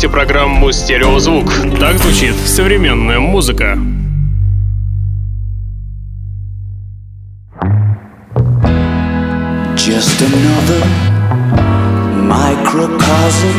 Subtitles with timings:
[0.00, 1.52] слушаете программу «Стереозвук».
[1.78, 3.78] Так звучит современная музыка.
[9.76, 10.82] Just another
[12.16, 13.56] microcosm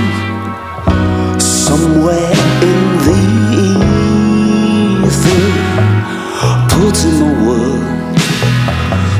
[1.37, 3.19] somewhere in the
[5.05, 5.43] ether,
[6.69, 7.85] putting the world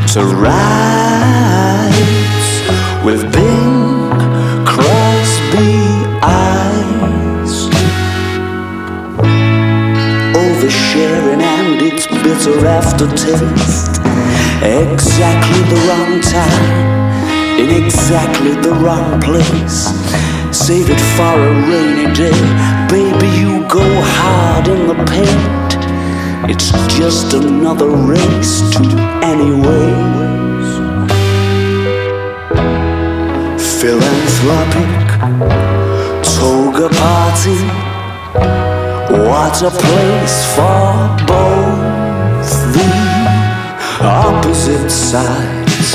[0.07, 0.71] to rights
[3.03, 3.60] with Bing
[12.41, 14.01] bitter aftertaste.
[14.63, 19.89] Exactly the wrong time, in exactly the wrong place.
[20.51, 22.41] Save it for a rainy day.
[22.89, 23.85] Baby, you go
[24.17, 25.71] hard in the paint.
[26.49, 28.83] It's just another race to
[29.23, 30.69] anyways.
[33.79, 34.91] Philanthropic
[36.23, 37.59] toga party.
[39.29, 42.00] What a place for both
[44.31, 45.87] opposite sides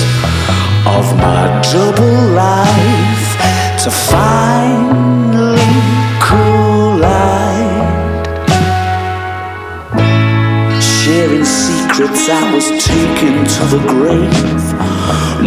[0.96, 3.28] of my double life
[3.82, 5.72] to finally
[6.28, 7.94] collide.
[10.82, 14.64] Sharing secrets I was taken to the grave.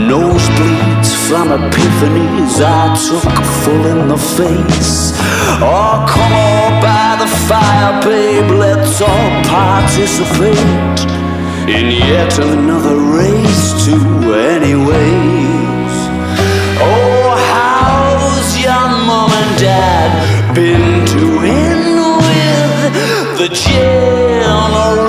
[0.09, 3.29] Nosebleeds from epiphanies I took
[3.61, 5.13] full in the face.
[5.61, 11.18] Oh, come on by the fire, babe, let's all participate
[11.69, 13.95] in yet another race to
[14.53, 15.93] anyways.
[16.81, 21.79] Oh, how's your mom and dad been doing
[22.25, 25.08] with the generation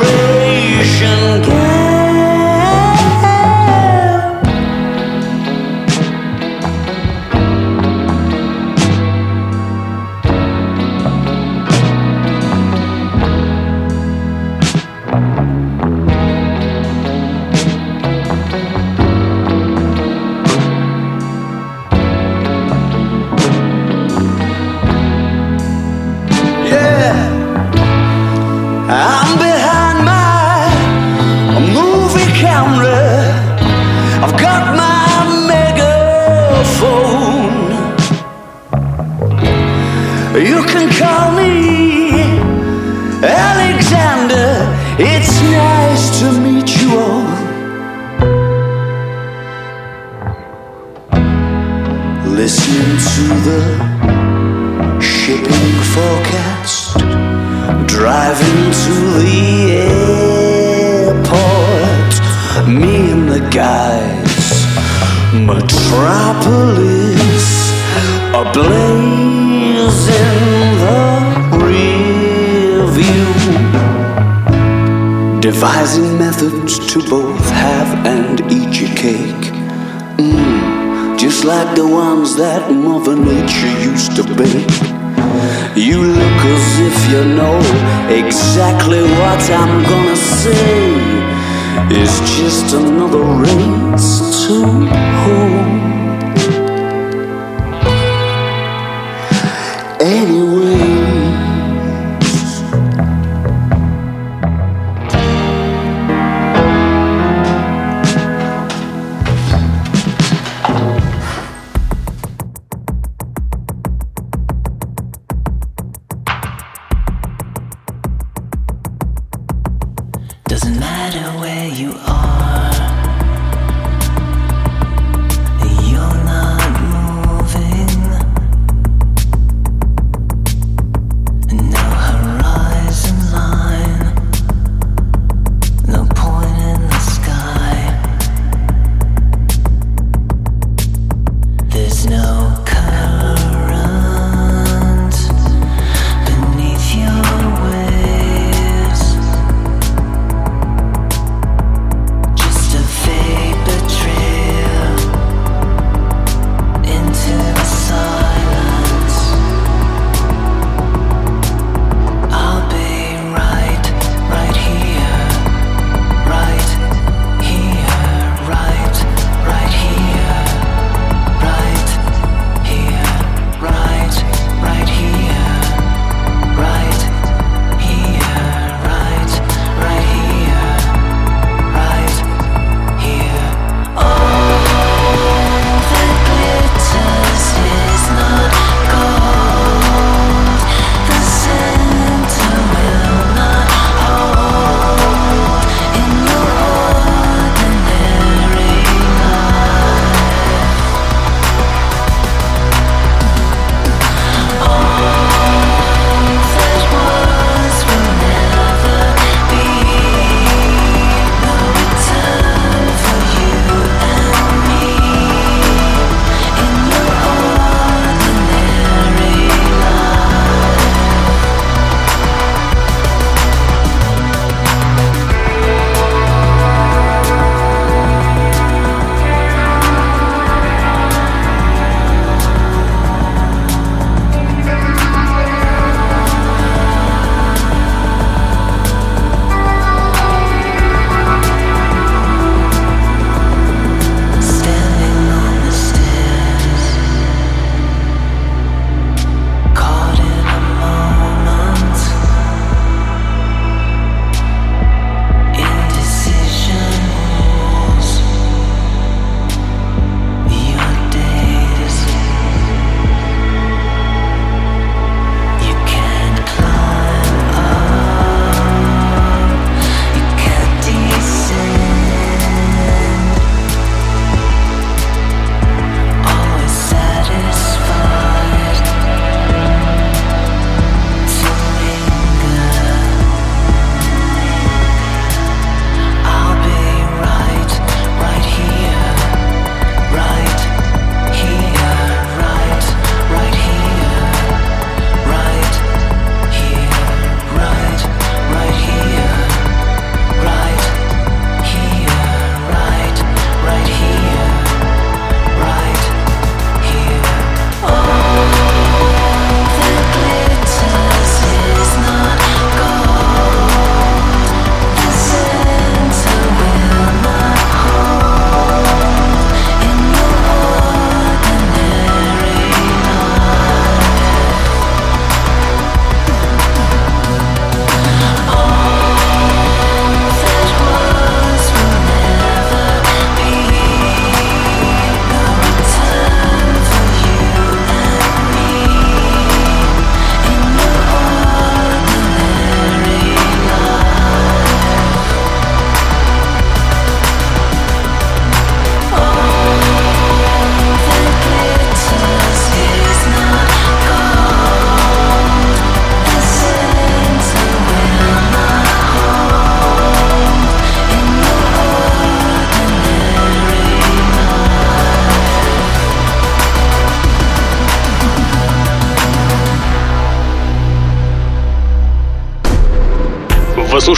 [121.29, 122.50] where you are,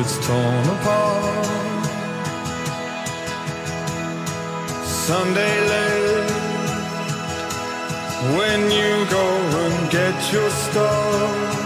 [0.00, 1.86] It's torn apart.
[4.86, 6.30] Sunday late,
[8.36, 9.26] when you go
[9.64, 11.58] and get your stuff.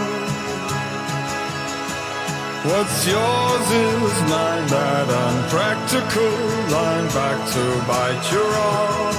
[2.71, 6.33] What's yours is mine, that unpractical
[6.75, 9.13] line back to bite your arm.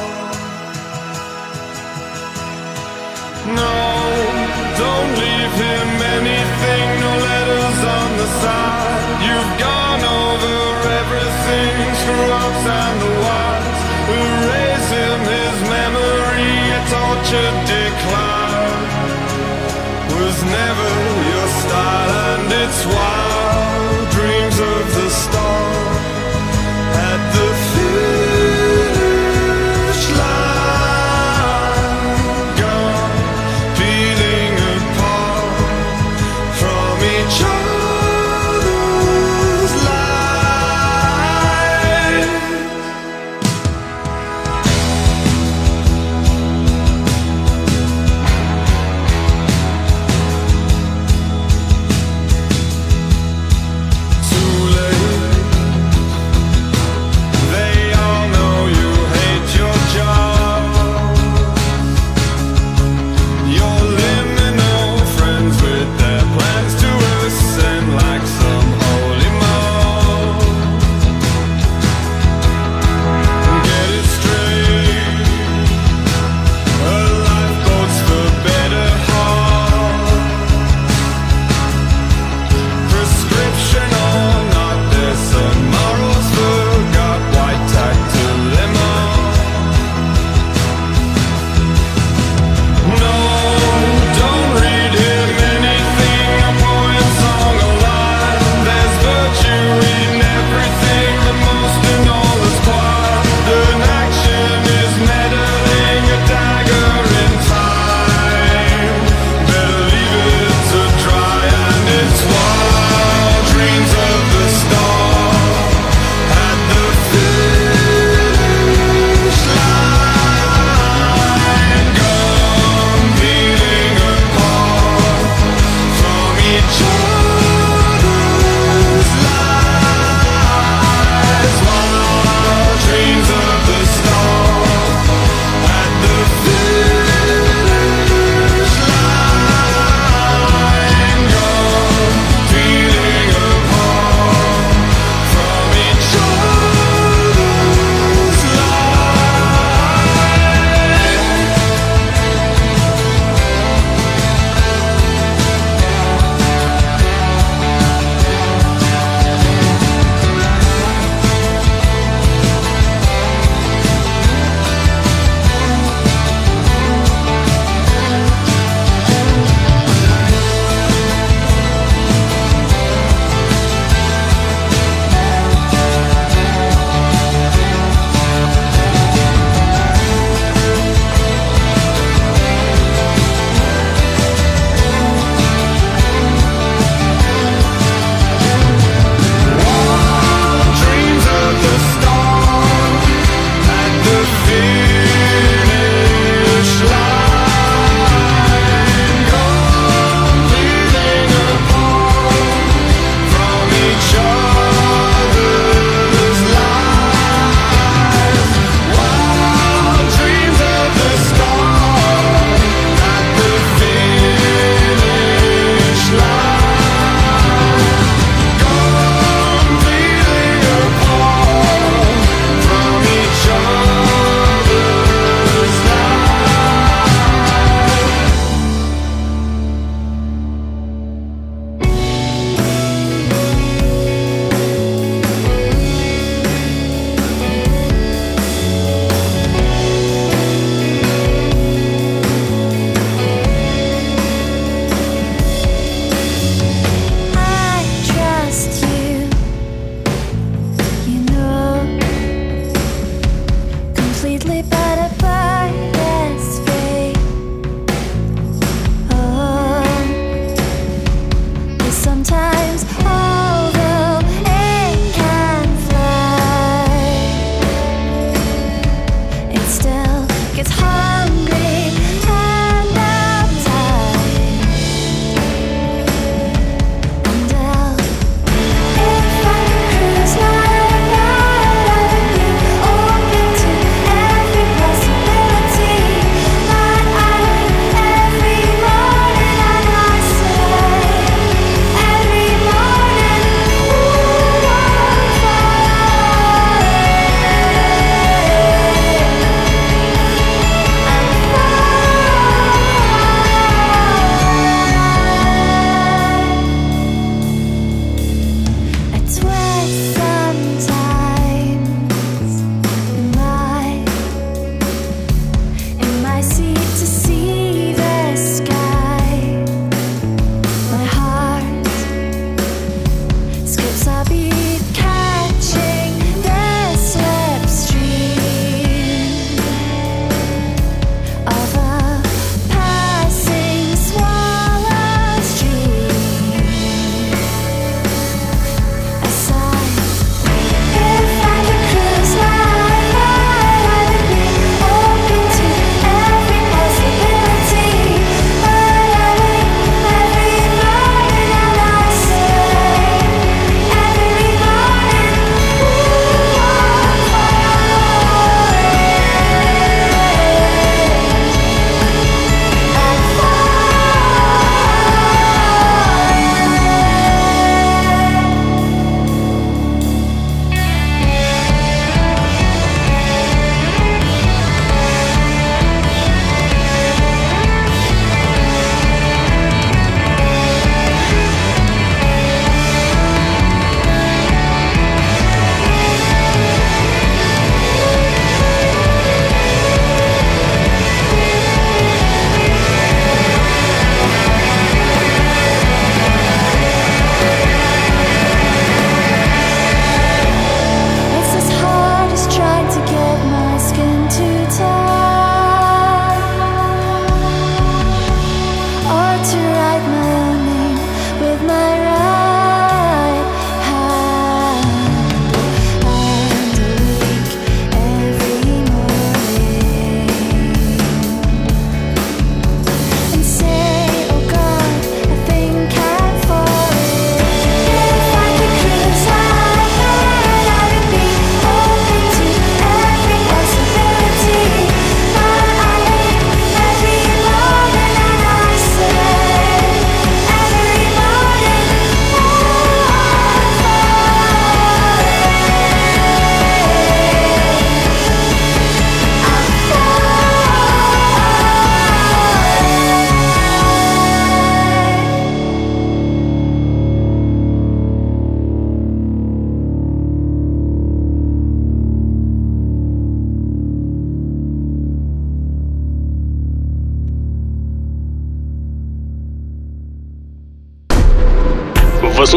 [3.54, 4.33] No,
[4.76, 9.06] don't leave him anything, no letters on the side.
[9.26, 10.56] You've gone over
[11.02, 13.80] everything, screw ups and the whys.
[14.18, 18.84] Erase him his memory, a tortured decline.
[20.14, 20.90] Was never
[21.30, 25.43] your style, and it's wild dreams of the stars